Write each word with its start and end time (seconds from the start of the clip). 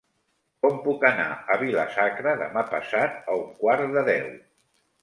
Com 0.65 0.79
puc 0.85 1.05
anar 1.09 1.27
a 1.35 1.59
Vila-sacra 1.65 2.35
demà 2.43 2.65
passat 2.73 3.23
a 3.23 3.39
un 3.45 3.49
quart 3.63 3.97
de 3.99 4.09
deu? 4.13 4.33